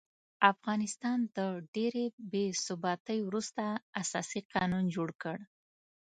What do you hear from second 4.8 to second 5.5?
جوړ کړ.